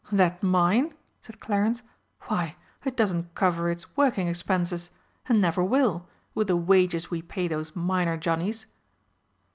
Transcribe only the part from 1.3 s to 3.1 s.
Clarence. "Why, it